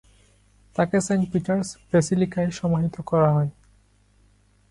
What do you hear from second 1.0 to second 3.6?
Saint Peter's ব্যাসিলিকায় সমাহিত করা হয়।